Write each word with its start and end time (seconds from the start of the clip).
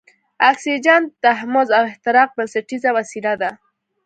اکسیجن 0.51 1.01
د 1.07 1.11
تحمض 1.23 1.67
او 1.77 1.83
احتراق 1.91 2.29
بنسټیزه 2.37 2.89
وسیله 2.97 3.33
ده. 3.41 3.51